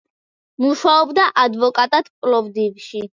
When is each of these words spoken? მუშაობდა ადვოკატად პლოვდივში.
მუშაობდა 0.63 1.25
ადვოკატად 1.43 2.09
პლოვდივში. 2.23 3.03